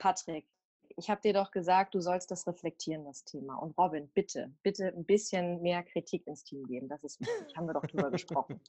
[0.00, 0.46] Patrick,
[0.96, 3.56] ich habe dir doch gesagt, du sollst das reflektieren, das Thema.
[3.56, 6.88] Und Robin, bitte, bitte ein bisschen mehr Kritik ins Team geben.
[6.88, 7.54] Das ist wichtig.
[7.54, 8.60] Haben wir doch drüber gesprochen.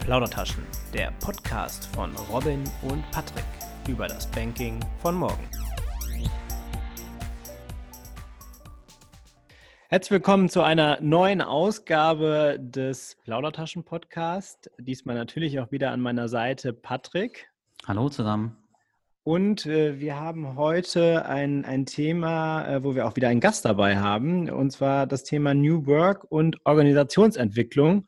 [0.00, 3.44] Plaudertaschen, der Podcast von Robin und Patrick
[3.88, 5.48] über das Banking von morgen.
[9.92, 14.70] Herzlich willkommen zu einer neuen Ausgabe des Plaudertaschen Podcast.
[14.78, 17.50] Diesmal natürlich auch wieder an meiner Seite Patrick.
[17.88, 18.56] Hallo zusammen.
[19.24, 23.64] Und äh, wir haben heute ein, ein Thema, äh, wo wir auch wieder einen Gast
[23.64, 28.06] dabei haben, und zwar das Thema New Work und Organisationsentwicklung.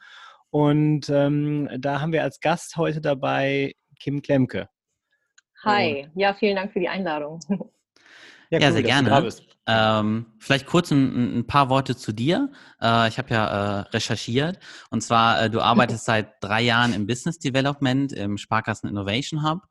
[0.50, 4.68] Und ähm, da haben wir als Gast heute dabei Kim Klemke.
[5.64, 7.40] Hi, ja, vielen Dank für die Einladung.
[8.52, 9.28] Ja, ja cool, sehr gerne.
[9.66, 12.50] Ähm, vielleicht kurz ein, ein, paar Worte zu dir.
[12.80, 14.58] Äh, ich habe ja äh, recherchiert
[14.90, 19.62] und zwar, äh, du arbeitest seit drei Jahren im Business Development im Sparkassen Innovation Hub.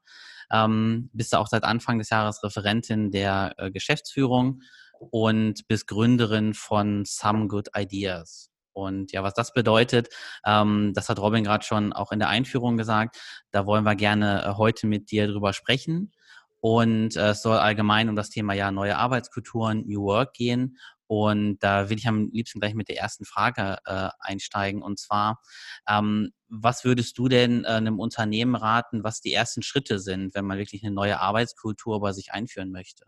[0.50, 4.62] Ähm, bist du auch seit Anfang des Jahres Referentin der äh, Geschäftsführung
[4.98, 8.50] und bist Gründerin von Some Good Ideas.
[8.74, 10.10] Und ja, was das bedeutet,
[10.46, 13.18] ähm, das hat Robin gerade schon auch in der Einführung gesagt.
[13.52, 16.14] Da wollen wir gerne äh, heute mit dir drüber sprechen.
[16.62, 20.78] Und äh, es soll allgemein um das Thema ja neue Arbeitskulturen, New Work gehen.
[21.08, 24.82] Und da will ich am liebsten gleich mit der ersten Frage äh, einsteigen.
[24.82, 25.42] Und zwar,
[25.90, 30.46] ähm, was würdest du denn äh, einem Unternehmen raten, was die ersten Schritte sind, wenn
[30.46, 33.06] man wirklich eine neue Arbeitskultur bei sich einführen möchte?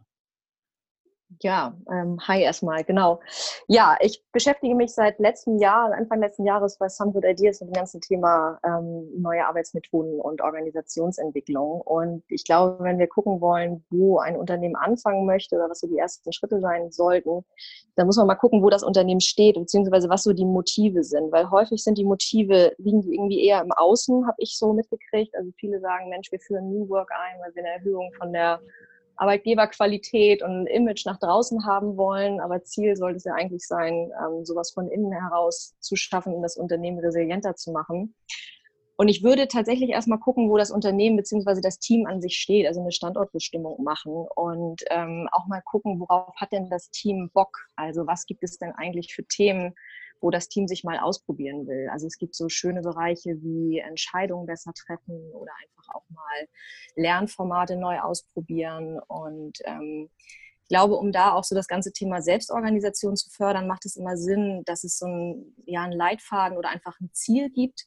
[1.41, 3.19] Ja, ähm, hi erstmal, genau.
[3.67, 7.69] Ja, ich beschäftige mich seit letztem Jahr, Anfang letzten Jahres bei Some Good Ideas mit
[7.69, 11.81] dem ganzen Thema ähm, neue Arbeitsmethoden und Organisationsentwicklung.
[11.81, 15.87] Und ich glaube, wenn wir gucken wollen, wo ein Unternehmen anfangen möchte oder was so
[15.87, 17.43] die ersten Schritte sein sollten,
[17.95, 21.31] dann muss man mal gucken, wo das Unternehmen steht, beziehungsweise was so die Motive sind.
[21.31, 25.35] Weil häufig sind die Motive, liegen die irgendwie eher im Außen, habe ich so mitgekriegt.
[25.35, 28.59] Also viele sagen, Mensch, wir führen New Work ein, weil wir eine Erhöhung von der
[29.23, 32.41] Arbeitgeberqualität und Image nach draußen haben wollen.
[32.41, 36.57] Aber Ziel sollte es ja eigentlich sein, ähm, sowas von innen heraus zu schaffen, das
[36.57, 38.13] Unternehmen resilienter zu machen.
[38.95, 41.61] Und ich würde tatsächlich erstmal gucken, wo das Unternehmen bzw.
[41.61, 46.35] das Team an sich steht, also eine Standortbestimmung machen und ähm, auch mal gucken, worauf
[46.35, 47.57] hat denn das Team Bock?
[47.75, 49.73] Also was gibt es denn eigentlich für Themen,
[50.23, 51.89] wo das Team sich mal ausprobieren will.
[51.91, 56.47] Also es gibt so schöne Bereiche wie Entscheidungen besser treffen oder einfach auch mal
[56.95, 58.99] Lernformate neu ausprobieren.
[59.07, 60.09] Und ähm,
[60.61, 64.15] ich glaube, um da auch so das ganze Thema Selbstorganisation zu fördern, macht es immer
[64.15, 67.85] Sinn, dass es so ein, ja, einen Leitfaden oder einfach ein Ziel gibt,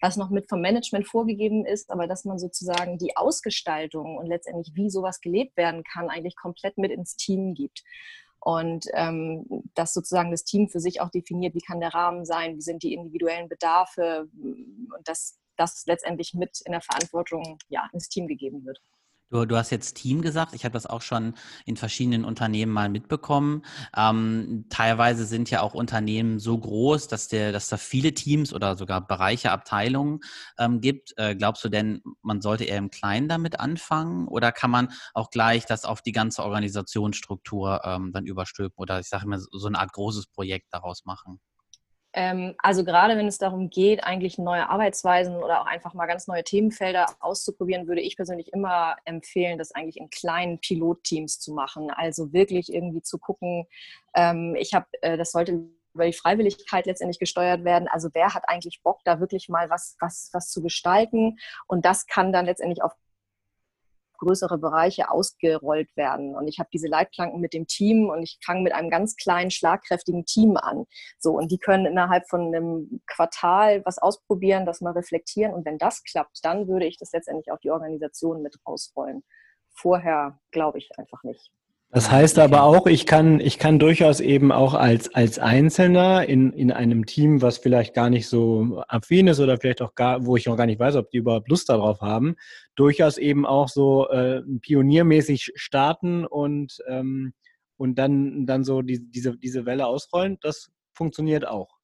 [0.00, 4.74] was noch mit vom Management vorgegeben ist, aber dass man sozusagen die Ausgestaltung und letztendlich,
[4.74, 7.82] wie sowas gelebt werden kann, eigentlich komplett mit ins Team gibt
[8.44, 12.56] und ähm, dass sozusagen das Team für sich auch definiert, wie kann der Rahmen sein,
[12.56, 18.10] wie sind die individuellen Bedarfe und dass das letztendlich mit in der Verantwortung ja, ins
[18.10, 18.80] Team gegeben wird.
[19.30, 20.54] Du, du hast jetzt Team gesagt.
[20.54, 23.62] Ich habe das auch schon in verschiedenen Unternehmen mal mitbekommen.
[23.96, 28.76] Ähm, teilweise sind ja auch Unternehmen so groß, dass, der, dass da viele Teams oder
[28.76, 30.20] sogar Bereiche, Abteilungen
[30.58, 31.14] ähm, gibt.
[31.16, 35.30] Äh, glaubst du denn, man sollte eher im Kleinen damit anfangen oder kann man auch
[35.30, 39.78] gleich das auf die ganze Organisationsstruktur ähm, dann überstülpen oder ich sage mal so eine
[39.80, 41.40] Art großes Projekt daraus machen?
[42.14, 46.28] Ähm, also gerade wenn es darum geht, eigentlich neue Arbeitsweisen oder auch einfach mal ganz
[46.28, 51.90] neue Themenfelder auszuprobieren, würde ich persönlich immer empfehlen, das eigentlich in kleinen Pilotteams zu machen.
[51.90, 53.66] Also wirklich irgendwie zu gucken,
[54.14, 57.88] ähm, ich habe, äh, das sollte über die Freiwilligkeit letztendlich gesteuert werden.
[57.88, 61.38] Also wer hat eigentlich Bock, da wirklich mal was, was, was zu gestalten?
[61.66, 62.92] Und das kann dann letztendlich auf
[64.18, 66.34] größere Bereiche ausgerollt werden.
[66.34, 69.50] Und ich habe diese Leitplanken mit dem Team und ich fange mit einem ganz kleinen,
[69.50, 70.84] schlagkräftigen Team an.
[71.18, 75.54] So, und die können innerhalb von einem Quartal was ausprobieren, das mal reflektieren.
[75.54, 79.24] Und wenn das klappt, dann würde ich das letztendlich auf die Organisation mit rausrollen.
[79.72, 81.50] Vorher glaube ich einfach nicht.
[81.94, 86.52] Das heißt aber auch, ich kann, ich kann durchaus eben auch als, als Einzelner in,
[86.52, 90.36] in einem Team, was vielleicht gar nicht so affin ist oder vielleicht auch gar, wo
[90.36, 92.34] ich auch gar nicht weiß, ob die überhaupt Lust darauf haben,
[92.74, 97.32] durchaus eben auch so äh, pioniermäßig starten und, ähm,
[97.76, 100.38] und dann, dann so die, diese, diese Welle ausrollen.
[100.40, 101.76] Das funktioniert auch.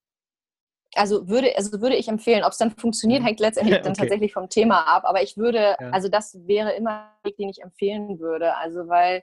[0.96, 3.84] Also würde, also würde ich empfehlen, ob es dann funktioniert, hängt letztendlich okay.
[3.84, 5.04] dann tatsächlich vom Thema ab.
[5.06, 5.90] Aber ich würde, ja.
[5.92, 8.56] also das wäre immer ein Weg, den ich empfehlen würde.
[8.56, 9.22] Also weil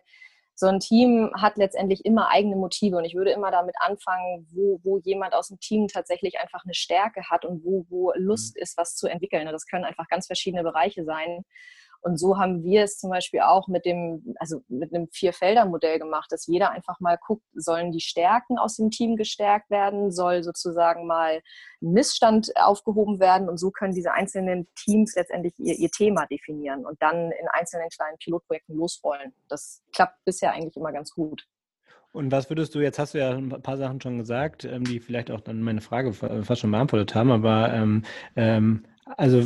[0.59, 4.79] so ein Team hat letztendlich immer eigene Motive und ich würde immer damit anfangen, wo,
[4.83, 8.63] wo jemand aus dem Team tatsächlich einfach eine Stärke hat und wo, wo Lust mhm.
[8.63, 9.45] ist, was zu entwickeln.
[9.45, 11.45] Das können einfach ganz verschiedene Bereiche sein.
[12.07, 16.31] Und so haben wir es zum Beispiel auch mit dem, also mit einem Vier-Felder-Modell gemacht,
[16.31, 21.05] dass jeder einfach mal guckt, sollen die Stärken aus dem Team gestärkt werden, soll sozusagen
[21.05, 21.41] mal
[21.81, 26.85] ein Missstand aufgehoben werden und so können diese einzelnen Teams letztendlich ihr, ihr Thema definieren
[26.85, 29.33] und dann in einzelnen kleinen Pilotprojekten losrollen.
[29.49, 31.45] Das klappt bisher eigentlich immer ganz gut.
[32.13, 35.01] Und was würdest du, jetzt hast du ja ein paar Sachen schon gesagt, ähm, die
[35.01, 38.05] vielleicht auch dann meine Frage fast schon beantwortet haben, aber ähm,
[38.37, 38.85] ähm,
[39.17, 39.43] also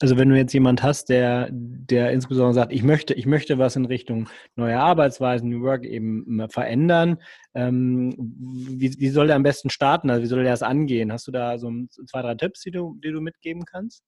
[0.00, 3.76] also wenn du jetzt jemand hast, der, der insbesondere sagt, ich möchte, ich möchte was
[3.76, 7.22] in Richtung neue Arbeitsweisen, New Work eben verändern,
[7.54, 10.10] ähm, wie, wie soll der am besten starten?
[10.10, 11.12] Also wie soll der das angehen?
[11.12, 11.70] Hast du da so
[12.06, 14.02] zwei, drei Tipps, die du, die du mitgeben kannst?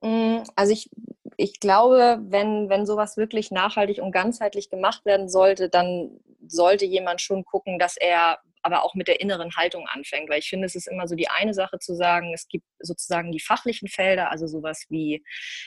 [0.00, 0.88] Mm, also ich,
[1.36, 7.20] ich glaube, wenn, wenn sowas wirklich nachhaltig und ganzheitlich gemacht werden sollte, dann sollte jemand
[7.20, 10.30] schon gucken, dass er aber auch mit der inneren Haltung anfängt.
[10.30, 13.32] Weil ich finde, es ist immer so die eine Sache zu sagen, es gibt sozusagen
[13.32, 15.24] die fachlichen Felder, also sowas wie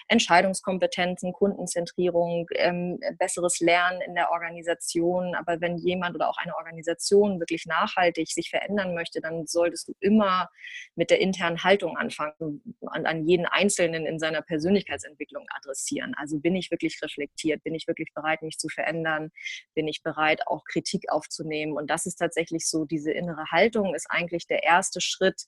[0.07, 5.35] Entscheidungskompetenzen, Kundenzentrierung, ähm, besseres Lernen in der Organisation.
[5.35, 9.93] Aber wenn jemand oder auch eine Organisation wirklich nachhaltig sich verändern möchte, dann solltest du
[9.99, 10.49] immer
[10.95, 16.13] mit der internen Haltung anfangen und an jeden Einzelnen in seiner Persönlichkeitsentwicklung adressieren.
[16.17, 17.63] Also bin ich wirklich reflektiert?
[17.63, 19.31] Bin ich wirklich bereit, mich zu verändern?
[19.73, 21.73] Bin ich bereit, auch Kritik aufzunehmen?
[21.73, 25.43] Und das ist tatsächlich so diese innere Haltung ist eigentlich der erste Schritt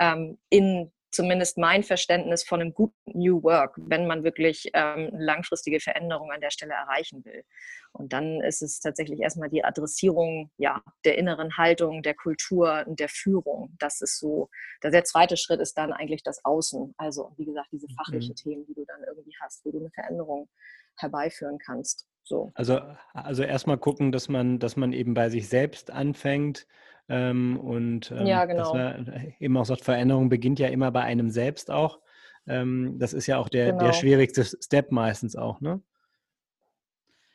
[0.00, 5.24] ähm, in zumindest mein Verständnis von einem guten New Work, wenn man wirklich ähm, eine
[5.24, 7.44] langfristige Veränderung an der Stelle erreichen will.
[7.92, 12.98] Und dann ist es tatsächlich erstmal die Adressierung ja, der inneren Haltung, der Kultur und
[12.98, 13.76] der Führung.
[13.78, 14.50] Das ist so,
[14.82, 16.94] der zweite Schritt ist dann eigentlich das Außen.
[16.96, 18.36] Also, wie gesagt, diese fachlichen mhm.
[18.36, 20.48] Themen, die du dann irgendwie hast, wo du eine Veränderung
[20.96, 22.08] herbeiführen kannst.
[22.24, 22.52] So.
[22.54, 22.80] Also,
[23.12, 26.66] also erstmal gucken, dass man, dass man eben bei sich selbst anfängt
[27.08, 28.62] ähm, und ähm, ja, genau.
[28.62, 32.00] dass man eben auch sagt, Veränderung beginnt ja immer bei einem selbst auch.
[32.46, 33.84] Ähm, das ist ja auch der, genau.
[33.84, 35.80] der schwierigste Step meistens auch, ne?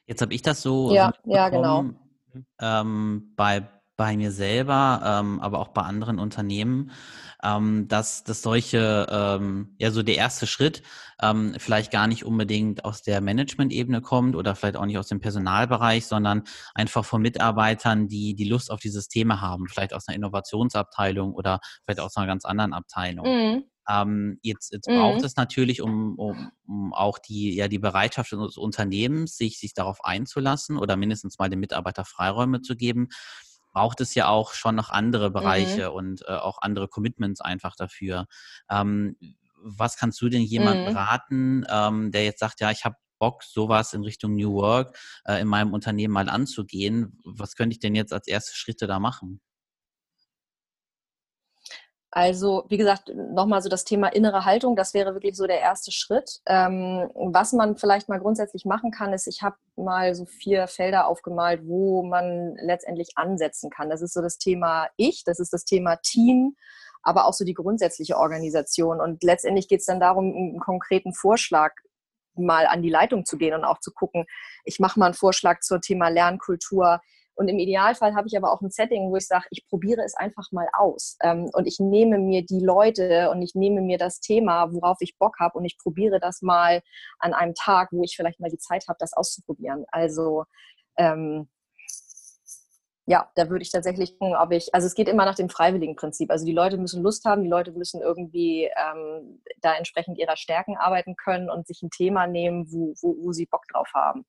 [0.07, 1.86] Jetzt habe ich das so, ja, ja, genau.
[2.59, 3.69] Ähm, bei,
[4.00, 6.92] bei mir selber, ähm, aber auch bei anderen Unternehmen,
[7.44, 10.84] ähm, dass, dass solche, ähm, ja, so der erste Schritt
[11.22, 15.19] ähm, vielleicht gar nicht unbedingt aus der Management-Ebene kommt oder vielleicht auch nicht aus dem
[15.19, 16.44] Personalbereich, sondern
[16.74, 21.60] einfach von Mitarbeitern, die die Lust auf dieses Thema haben, vielleicht aus einer Innovationsabteilung oder
[21.84, 23.25] vielleicht aus einer ganz anderen Abteilung.
[23.25, 23.63] Mhm.
[23.90, 24.96] Ähm, jetzt, jetzt mhm.
[24.96, 29.74] braucht es natürlich, um, um, um, auch die, ja, die Bereitschaft des Unternehmens, sich, sich
[29.74, 33.10] darauf einzulassen oder mindestens mal den Mitarbeiter Freiräume zu geben,
[33.79, 35.33] braucht es ja auch schon noch andere mhm.
[35.33, 35.95] Bereiche mhm.
[35.95, 38.27] und äh, auch andere Commitments einfach dafür.
[38.69, 39.15] Ähm,
[39.55, 40.97] was kannst du denn jemandem mhm.
[40.97, 45.39] raten, ähm, der jetzt sagt, ja, ich habe Bock, sowas in Richtung New Work äh,
[45.39, 47.17] in meinem Unternehmen mal anzugehen?
[47.23, 49.39] Was könnte ich denn jetzt als erste Schritte da machen?
[52.11, 55.91] Also, wie gesagt, nochmal so das Thema innere Haltung, das wäre wirklich so der erste
[55.91, 56.39] Schritt.
[56.47, 61.06] Ähm, was man vielleicht mal grundsätzlich machen kann, ist, ich habe mal so vier Felder
[61.07, 63.91] aufgemalt, wo man letztendlich ansetzen kann.
[63.91, 66.56] Das ist so das Thema Ich, das ist das Thema Team,
[67.03, 69.00] aber auch so die grundsätzliche Organisation.
[69.00, 71.73] Und letztendlich geht es dann darum, einen konkreten Vorschlag
[72.33, 74.25] mal an die Leitung zu gehen und auch zu gucken,
[74.63, 77.01] ich mache mal einen Vorschlag zum Thema Lernkultur
[77.39, 80.13] und im Idealfall habe ich aber auch ein Setting, wo ich sage, ich probiere es
[80.13, 81.15] einfach mal aus.
[81.24, 85.18] Ähm, und ich nehme mir die Leute und ich nehme mir das Thema, worauf ich
[85.18, 86.81] Bock habe und ich probiere das mal
[87.18, 89.86] an einem Tag, wo ich vielleicht mal die Zeit habe, das auszuprobieren.
[89.88, 90.44] Also
[90.97, 91.47] ähm,
[93.06, 95.95] ja, da würde ich tatsächlich gucken, ob ich, also es geht immer nach dem freiwilligen
[95.95, 96.31] Prinzip.
[96.31, 100.75] Also die Leute müssen Lust haben, die Leute müssen irgendwie ähm, da entsprechend ihrer Stärken
[100.75, 104.25] arbeiten können und sich ein Thema nehmen, wo, wo, wo sie Bock drauf haben.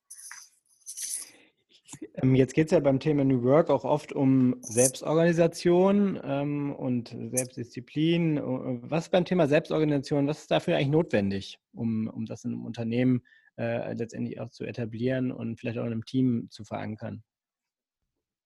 [2.15, 7.09] Ähm, jetzt geht es ja beim Thema New Work auch oft um Selbstorganisation ähm, und
[7.09, 8.37] Selbstdisziplin.
[8.39, 12.65] Äh, was beim Thema Selbstorganisation, was ist dafür eigentlich notwendig, um, um das in einem
[12.65, 13.23] Unternehmen
[13.57, 17.23] äh, letztendlich auch zu etablieren und vielleicht auch in einem Team zu verankern?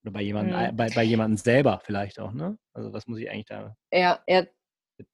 [0.05, 0.77] Oder bei jemandem, hm.
[0.77, 2.59] bei, bei jemandem selber vielleicht auch, ne?
[2.75, 3.75] Also was muss ich eigentlich da?
[3.91, 4.45] Ja, ja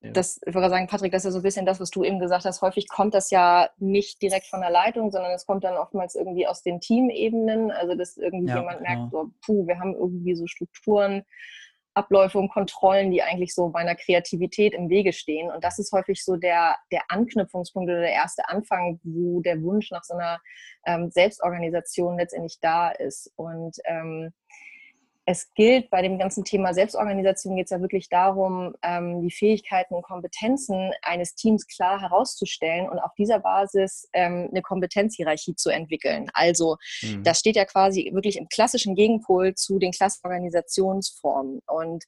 [0.02, 2.44] das, ich würde sagen, Patrick, das ist so ein bisschen das, was du eben gesagt
[2.44, 2.60] hast.
[2.60, 6.46] Häufig kommt das ja nicht direkt von der Leitung, sondern es kommt dann oftmals irgendwie
[6.46, 7.70] aus den Teamebenen.
[7.70, 8.90] Also, dass irgendwie ja, jemand genau.
[8.90, 11.24] merkt, so, puh, wir haben irgendwie so Strukturen,
[11.94, 15.50] Abläufe und Kontrollen, die eigentlich so meiner Kreativität im Wege stehen.
[15.50, 19.90] Und das ist häufig so der, der Anknüpfungspunkt oder der erste Anfang, wo der Wunsch
[19.90, 20.40] nach so einer
[20.86, 23.32] ähm, Selbstorganisation letztendlich da ist.
[23.36, 24.32] Und ähm,
[25.26, 29.94] es gilt bei dem ganzen Thema Selbstorganisation geht es ja wirklich darum, ähm, die Fähigkeiten
[29.94, 36.30] und Kompetenzen eines Teams klar herauszustellen und auf dieser Basis ähm, eine Kompetenzhierarchie zu entwickeln.
[36.32, 37.22] Also mhm.
[37.22, 41.60] das steht ja quasi wirklich im klassischen Gegenpol zu den klassischen Organisationsformen.
[41.66, 42.04] Und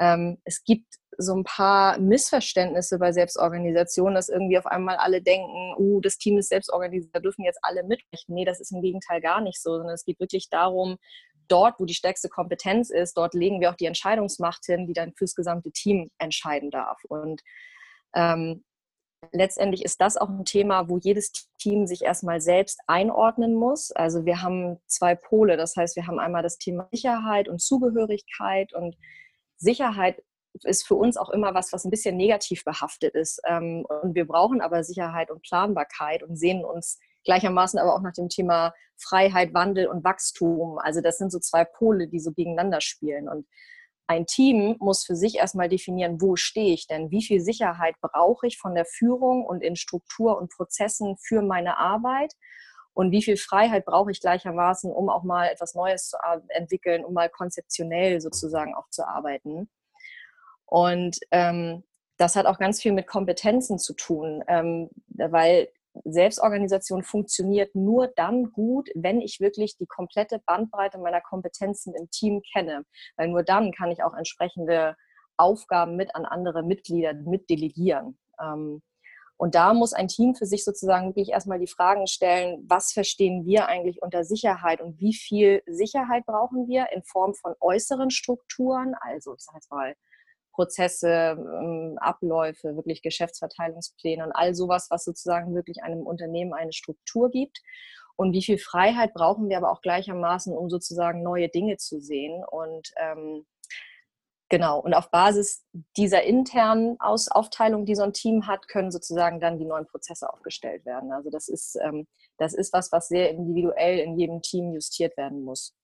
[0.00, 0.86] ähm, es gibt
[1.18, 6.36] so ein paar Missverständnisse bei Selbstorganisation, dass irgendwie auf einmal alle denken, uh, das Team
[6.38, 8.34] ist selbstorganisiert, da dürfen jetzt alle mitrechnen.
[8.34, 10.98] Nee, das ist im Gegenteil gar nicht so, sondern es geht wirklich darum,
[11.48, 15.12] dort, wo die stärkste Kompetenz ist, dort legen wir auch die Entscheidungsmacht hin, die dann
[15.14, 16.98] fürs gesamte Team entscheiden darf.
[17.08, 17.42] Und
[18.14, 18.64] ähm,
[19.32, 23.90] letztendlich ist das auch ein Thema, wo jedes Team sich erstmal selbst einordnen muss.
[23.92, 25.56] Also wir haben zwei Pole.
[25.56, 28.72] Das heißt, wir haben einmal das Thema Sicherheit und Zugehörigkeit.
[28.72, 28.96] Und
[29.56, 30.22] Sicherheit
[30.64, 33.40] ist für uns auch immer was, was ein bisschen negativ behaftet ist.
[33.46, 38.14] Ähm, und wir brauchen aber Sicherheit und Planbarkeit und sehen uns gleichermaßen aber auch nach
[38.14, 40.78] dem Thema Freiheit, Wandel und Wachstum.
[40.78, 43.28] Also das sind so zwei Pole, die so gegeneinander spielen.
[43.28, 43.46] Und
[44.06, 47.10] ein Team muss für sich erstmal definieren, wo stehe ich denn?
[47.10, 51.76] Wie viel Sicherheit brauche ich von der Führung und in Struktur und Prozessen für meine
[51.76, 52.32] Arbeit?
[52.94, 56.16] Und wie viel Freiheit brauche ich gleichermaßen, um auch mal etwas Neues zu
[56.48, 59.68] entwickeln, um mal konzeptionell sozusagen auch zu arbeiten?
[60.64, 61.84] Und ähm,
[62.16, 65.68] das hat auch ganz viel mit Kompetenzen zu tun, ähm, weil
[66.04, 72.42] Selbstorganisation funktioniert nur dann gut, wenn ich wirklich die komplette Bandbreite meiner Kompetenzen im Team
[72.52, 72.84] kenne.
[73.16, 74.96] Weil nur dann kann ich auch entsprechende
[75.36, 78.18] Aufgaben mit an andere Mitglieder mit delegieren.
[78.40, 78.82] Ähm,
[79.38, 83.44] und da muss ein Team für sich sozusagen wirklich erstmal die Fragen stellen, was verstehen
[83.44, 88.94] wir eigentlich unter Sicherheit und wie viel Sicherheit brauchen wir in Form von äußeren Strukturen,
[88.98, 89.94] also ich sage jetzt mal
[90.56, 97.30] Prozesse, ähm, Abläufe, wirklich Geschäftsverteilungspläne und all sowas, was sozusagen wirklich einem Unternehmen eine Struktur
[97.30, 97.60] gibt.
[98.16, 102.42] Und wie viel Freiheit brauchen wir aber auch gleichermaßen, um sozusagen neue Dinge zu sehen.
[102.50, 103.46] Und ähm,
[104.48, 105.66] genau, und auf Basis
[105.98, 110.32] dieser internen Aus Aufteilung, die so ein Team hat, können sozusagen dann die neuen Prozesse
[110.32, 111.12] aufgestellt werden.
[111.12, 112.06] Also das ist, ähm,
[112.38, 115.74] das ist was, was sehr individuell in jedem Team justiert werden muss.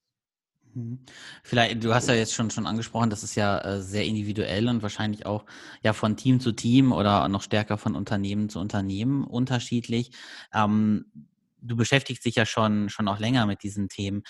[0.74, 1.00] Mhm.
[1.42, 4.82] Vielleicht, du hast ja jetzt schon schon angesprochen, das ist ja äh, sehr individuell und
[4.82, 5.44] wahrscheinlich auch
[5.82, 10.12] ja von Team zu Team oder noch stärker von Unternehmen zu Unternehmen unterschiedlich.
[10.54, 11.06] Ähm,
[11.60, 14.22] du beschäftigst dich ja schon schon auch länger mit diesen Themen.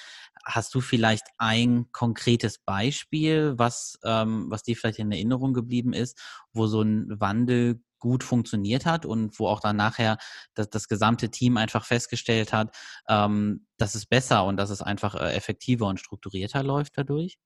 [0.45, 6.19] Hast du vielleicht ein konkretes Beispiel, was ähm, was dir vielleicht in Erinnerung geblieben ist,
[6.53, 10.19] wo so ein Wandel gut funktioniert hat und wo auch dann nachher
[10.55, 12.77] das, das gesamte Team einfach festgestellt hat,
[13.09, 17.39] ähm, dass es besser und dass es einfach äh, effektiver und strukturierter läuft dadurch?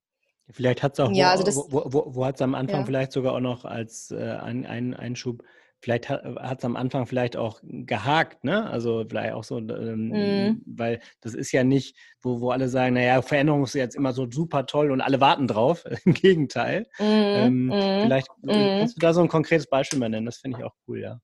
[0.49, 2.79] Vielleicht hat es auch, ja, wo, also das, wo, wo, wo hat es am Anfang
[2.79, 2.85] ja.
[2.85, 5.43] vielleicht sogar auch noch als äh, ein, ein Einschub
[5.79, 8.69] vielleicht hat es am Anfang vielleicht auch gehakt, ne?
[8.69, 10.61] Also vielleicht auch so, ähm, mm.
[10.65, 14.29] weil das ist ja nicht, wo, wo alle sagen, naja, Veränderung ist jetzt immer so
[14.29, 15.83] super toll und alle warten drauf.
[16.05, 16.87] Im Gegenteil.
[16.99, 17.03] Mm.
[17.03, 18.01] Ähm, mm.
[18.03, 20.73] Vielleicht äh, kannst du da so ein konkretes Beispiel mal nennen, das finde ich auch
[20.87, 21.19] cool, ja.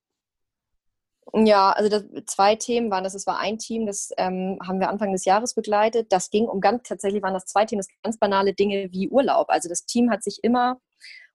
[1.36, 3.16] Ja, also das, zwei Themen waren das.
[3.16, 6.12] Es war ein Team, das ähm, haben wir Anfang des Jahres begleitet.
[6.12, 9.50] Das ging um ganz, tatsächlich waren das zwei Themen, das ganz banale Dinge wie Urlaub.
[9.50, 10.80] Also das Team hat sich immer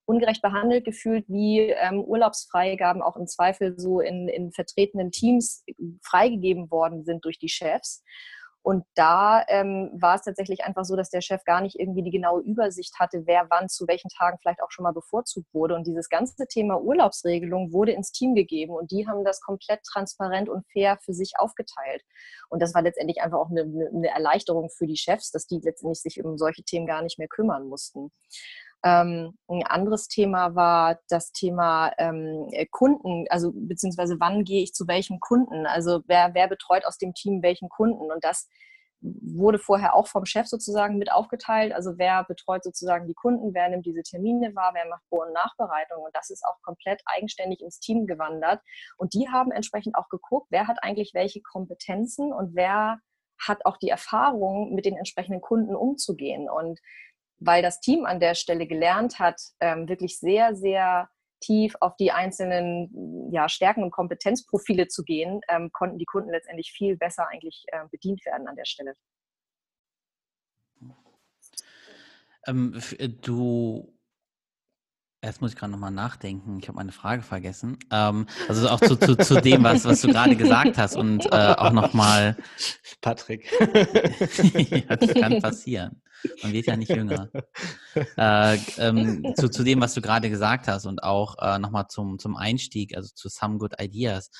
[0.08, 5.64] ungerecht behandelt gefühlt, wie ähm, Urlaubsfreigaben auch im Zweifel so in, in vertretenen Teams
[6.02, 8.02] freigegeben worden sind durch die Chefs.
[8.62, 12.10] Und da ähm, war es tatsächlich einfach so, dass der Chef gar nicht irgendwie die
[12.10, 15.74] genaue Übersicht hatte, wer wann zu welchen Tagen vielleicht auch schon mal bevorzugt wurde.
[15.74, 20.48] Und dieses ganze Thema Urlaubsregelung wurde ins Team gegeben und die haben das komplett transparent
[20.48, 22.02] und fair für sich aufgeteilt.
[22.50, 26.00] Und das war letztendlich einfach auch eine, eine Erleichterung für die Chefs, dass die letztendlich
[26.00, 28.10] sich um solche Themen gar nicht mehr kümmern mussten.
[28.84, 34.86] Ähm, ein anderes Thema war das Thema ähm, Kunden, also beziehungsweise wann gehe ich zu
[34.86, 35.66] welchem Kunden?
[35.66, 38.10] Also wer, wer betreut aus dem Team welchen Kunden?
[38.12, 38.48] Und das
[39.00, 41.72] wurde vorher auch vom Chef sozusagen mit aufgeteilt.
[41.72, 45.32] Also wer betreut sozusagen die Kunden, wer nimmt diese Termine wahr, wer macht Vor- und
[45.32, 46.02] Nachbereitung.
[46.02, 48.60] Und das ist auch komplett eigenständig ins Team gewandert.
[48.96, 52.98] Und die haben entsprechend auch geguckt, wer hat eigentlich welche Kompetenzen und wer
[53.38, 56.50] hat auch die Erfahrung, mit den entsprechenden Kunden umzugehen.
[56.50, 56.80] Und
[57.38, 61.08] weil das Team an der Stelle gelernt hat, ähm, wirklich sehr, sehr
[61.40, 66.72] tief auf die einzelnen ja, Stärken und Kompetenzprofile zu gehen, ähm, konnten die Kunden letztendlich
[66.72, 68.94] viel besser eigentlich äh, bedient werden an der Stelle.
[72.46, 73.92] Ähm, äh, du
[75.20, 76.60] Erst muss ich gerade nochmal nachdenken.
[76.60, 77.76] Ich habe meine Frage vergessen.
[77.90, 81.54] Ähm, also auch zu, zu, zu dem, was, was du gerade gesagt hast und äh,
[81.56, 82.36] auch nochmal.
[83.00, 83.50] Patrick.
[84.88, 86.00] ja, das kann passieren.
[86.42, 87.28] Man wird ja nicht jünger.
[88.16, 92.20] Äh, ähm, zu, zu dem, was du gerade gesagt hast und auch äh, nochmal zum,
[92.20, 94.30] zum Einstieg, also zu Some Good Ideas.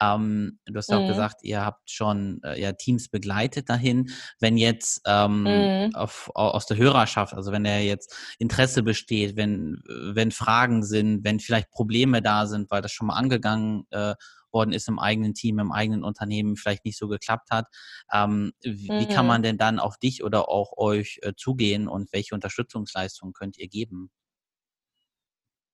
[0.00, 1.04] Ähm, du hast ja mhm.
[1.04, 4.10] auch gesagt, ihr habt schon äh, ja, Teams begleitet dahin.
[4.38, 5.94] Wenn jetzt ähm, mhm.
[5.96, 11.40] auf, aus der Hörerschaft, also wenn er jetzt Interesse besteht, wenn, wenn Fragen sind, wenn
[11.40, 14.14] vielleicht Probleme da sind, weil das schon mal angegangen äh,
[14.58, 17.66] worden ist im eigenen Team, im eigenen Unternehmen vielleicht nicht so geklappt hat.
[18.12, 19.00] Ähm, wie, mhm.
[19.00, 23.32] wie, kann man denn dann auf dich oder auch euch äh, zugehen und welche Unterstützungsleistungen
[23.32, 24.10] könnt ihr geben?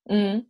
[0.07, 0.47] Mhm.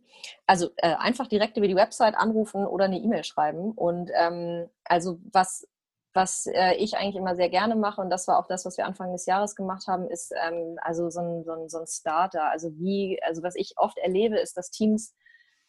[0.47, 3.71] Also äh, einfach direkt über die Website anrufen oder eine E-Mail schreiben.
[3.71, 5.65] Und ähm, also was,
[6.13, 8.85] was äh, ich eigentlich immer sehr gerne mache, und das war auch das, was wir
[8.85, 12.49] Anfang des Jahres gemacht haben, ist ähm, also so ein, so, ein, so ein Starter.
[12.49, 15.13] Also wie, also was ich oft erlebe, ist, dass Teams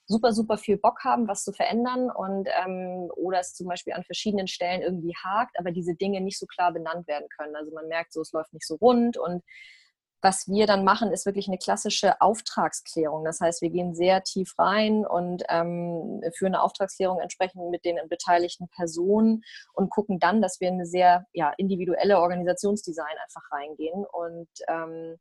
[0.06, 4.04] super, super viel Bock haben, was zu verändern und ähm, oder es zum Beispiel an
[4.04, 7.56] verschiedenen Stellen irgendwie hakt, aber diese Dinge nicht so klar benannt werden können.
[7.56, 9.42] Also man merkt so, es läuft nicht so rund und
[10.22, 13.24] was wir dann machen, ist wirklich eine klassische Auftragsklärung.
[13.24, 17.96] Das heißt, wir gehen sehr tief rein und ähm, führen eine Auftragsklärung entsprechend mit den
[18.08, 19.42] beteiligten Personen
[19.74, 24.04] und gucken dann, dass wir in eine sehr ja, individuelle Organisationsdesign einfach reingehen.
[24.04, 25.16] Und ähm,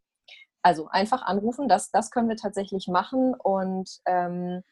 [0.63, 3.35] also einfach anrufen, das, das können wir tatsächlich machen.
[3.35, 4.63] Und ähm,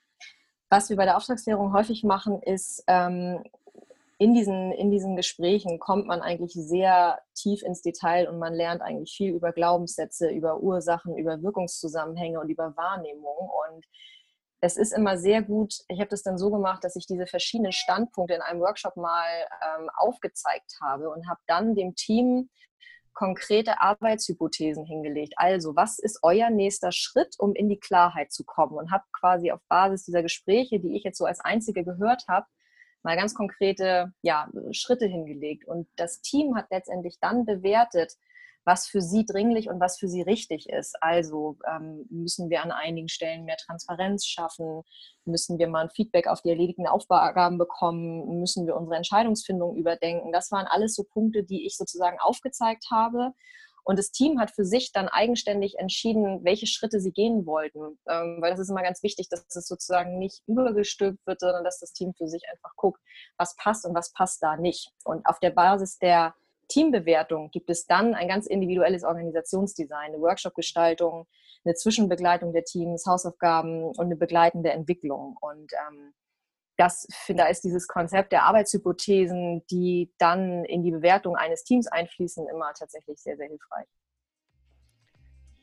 [0.74, 3.44] was wir bei der Auftragsklärung häufig machen, ist ähm,
[4.18, 8.82] in diesen, in diesen Gesprächen kommt man eigentlich sehr tief ins Detail und man lernt
[8.82, 13.52] eigentlich viel über Glaubenssätze, über Ursachen, über Wirkungszusammenhänge und über Wahrnehmung.
[13.68, 13.86] Und
[14.62, 17.72] es ist immer sehr gut, ich habe das dann so gemacht, dass ich diese verschiedenen
[17.72, 19.30] Standpunkte in einem Workshop mal
[19.78, 22.50] ähm, aufgezeigt habe und habe dann dem Team
[23.14, 25.34] konkrete Arbeitshypothesen hingelegt.
[25.38, 28.74] Also, was ist euer nächster Schritt, um in die Klarheit zu kommen?
[28.74, 32.48] Und habe quasi auf Basis dieser Gespräche, die ich jetzt so als einzige gehört habe,
[33.04, 35.66] mal ganz konkrete ja, Schritte hingelegt.
[35.66, 38.14] Und das Team hat letztendlich dann bewertet,
[38.66, 40.96] was für sie dringlich und was für sie richtig ist.
[41.02, 44.84] Also ähm, müssen wir an einigen Stellen mehr Transparenz schaffen,
[45.26, 50.32] müssen wir mal ein Feedback auf die erledigten Aufgaben bekommen, müssen wir unsere Entscheidungsfindung überdenken.
[50.32, 53.34] Das waren alles so Punkte, die ich sozusagen aufgezeigt habe
[53.84, 58.00] und das Team hat für sich dann eigenständig entschieden, welche Schritte sie gehen wollten.
[58.08, 61.80] Ähm, weil das ist immer ganz wichtig, dass es sozusagen nicht übergestülpt wird, sondern dass
[61.80, 63.02] das Team für sich einfach guckt,
[63.38, 64.92] was passt und was passt da nicht.
[65.04, 66.34] Und auf der Basis der
[66.74, 71.28] Teambewertung gibt es dann ein ganz individuelles Organisationsdesign, eine Workshop-Gestaltung,
[71.64, 75.38] eine Zwischenbegleitung der Teams, Hausaufgaben und eine begleitende Entwicklung.
[75.40, 76.14] Und ähm,
[76.78, 82.48] das finde ist dieses Konzept der Arbeitshypothesen, die dann in die Bewertung eines Teams einfließen,
[82.48, 83.88] immer tatsächlich sehr, sehr hilfreich.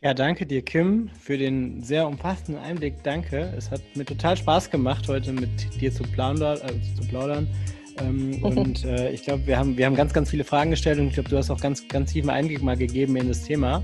[0.02, 3.02] Ja, danke dir, Kim, für den sehr umfassenden Einblick.
[3.02, 3.52] Danke.
[3.56, 6.58] Es hat mir total Spaß gemacht, heute mit dir zu plaudern.
[6.62, 7.48] Äh, zu plaudern.
[7.98, 11.08] Ähm, und äh, ich glaube, wir haben, wir haben ganz, ganz viele Fragen gestellt und
[11.08, 13.82] ich glaube, du hast auch ganz, ganz tiefen Einblick mal gegeben in das Thema.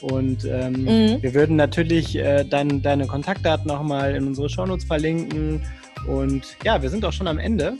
[0.00, 1.22] Und ähm, mhm.
[1.22, 5.62] wir würden natürlich äh, dein, deine Kontaktdaten nochmal in unsere Shownotes verlinken
[6.06, 7.74] und ja, wir sind auch schon am Ende.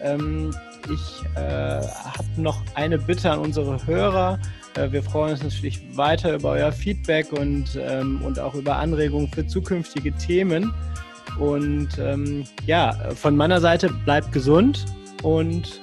[0.00, 0.54] Ähm,
[0.92, 4.38] ich äh, habe noch eine Bitte an unsere Hörer.
[4.76, 9.28] Äh, wir freuen uns natürlich weiter über euer Feedback und, ähm, und auch über Anregungen
[9.28, 10.72] für zukünftige Themen.
[11.38, 14.84] Und ähm, ja, von meiner Seite bleibt gesund
[15.22, 15.80] und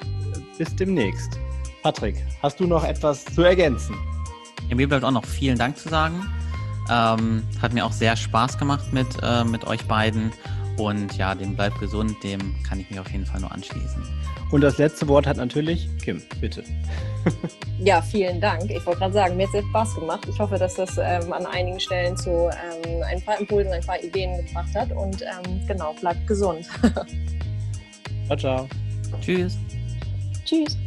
[0.57, 1.39] bis demnächst.
[1.83, 3.95] Patrick, hast du noch etwas zu ergänzen?
[4.69, 6.25] Ja, mir bleibt auch noch vielen Dank zu sagen.
[6.89, 10.31] Ähm, hat mir auch sehr Spaß gemacht mit, äh, mit euch beiden.
[10.77, 14.03] Und ja, dem bleibt gesund, dem kann ich mich auf jeden Fall nur anschließen.
[14.51, 16.63] Und das letzte Wort hat natürlich Kim, bitte.
[17.79, 18.69] ja, vielen Dank.
[18.69, 20.27] Ich wollte gerade sagen, mir hat es sehr Spaß gemacht.
[20.29, 24.01] Ich hoffe, dass das ähm, an einigen Stellen zu ähm, ein paar Impulsen, ein paar
[24.01, 24.91] Ideen gebracht hat.
[24.91, 26.65] Und ähm, genau, bleibt gesund.
[28.27, 28.69] ciao, ciao.
[29.21, 29.57] Tschüss.
[30.45, 30.77] Tschüss.